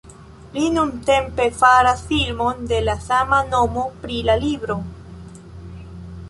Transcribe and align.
Li 0.53 0.61
nuntempe 0.77 1.45
faras 1.59 2.01
filmon 2.11 2.63
de 2.71 2.79
la 2.87 2.95
sama 3.09 3.43
nomo 3.53 3.85
pri 4.07 4.19
la 4.31 4.39
libro. 4.49 4.79